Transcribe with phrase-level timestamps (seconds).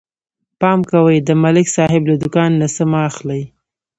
[0.59, 3.43] پام کوئ د ملک صاحب له دوکان نه څه مه اخلئ